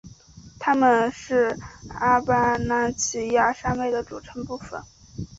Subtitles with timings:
[0.59, 1.55] 它们是
[1.89, 4.81] 阿巴拉契亚山脉的组成部分。